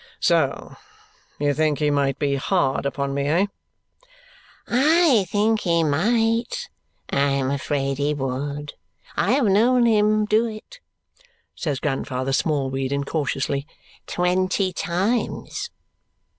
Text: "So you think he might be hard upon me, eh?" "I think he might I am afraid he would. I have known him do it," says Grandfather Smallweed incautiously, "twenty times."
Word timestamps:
"So 0.19 0.77
you 1.37 1.53
think 1.53 1.77
he 1.77 1.91
might 1.91 2.17
be 2.17 2.33
hard 2.35 2.87
upon 2.87 3.13
me, 3.13 3.27
eh?" 3.27 3.45
"I 4.67 5.27
think 5.29 5.59
he 5.59 5.83
might 5.83 6.69
I 7.11 7.19
am 7.19 7.51
afraid 7.51 7.99
he 7.99 8.15
would. 8.15 8.73
I 9.15 9.33
have 9.33 9.45
known 9.45 9.85
him 9.85 10.25
do 10.25 10.47
it," 10.47 10.79
says 11.53 11.79
Grandfather 11.79 12.33
Smallweed 12.33 12.91
incautiously, 12.91 13.67
"twenty 14.07 14.73
times." 14.73 15.69